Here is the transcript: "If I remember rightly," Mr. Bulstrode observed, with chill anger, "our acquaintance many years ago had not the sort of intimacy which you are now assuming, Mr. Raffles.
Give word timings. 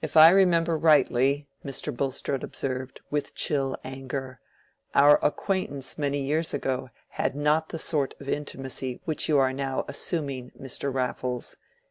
"If 0.00 0.16
I 0.16 0.30
remember 0.30 0.78
rightly," 0.78 1.46
Mr. 1.62 1.94
Bulstrode 1.94 2.42
observed, 2.42 3.02
with 3.10 3.34
chill 3.34 3.76
anger, 3.84 4.40
"our 4.94 5.22
acquaintance 5.22 5.98
many 5.98 6.22
years 6.22 6.54
ago 6.54 6.88
had 7.20 7.36
not 7.36 7.68
the 7.68 7.78
sort 7.78 8.14
of 8.18 8.30
intimacy 8.30 9.02
which 9.04 9.28
you 9.28 9.38
are 9.38 9.52
now 9.52 9.84
assuming, 9.88 10.52
Mr. 10.58 10.90
Raffles. 10.90 11.58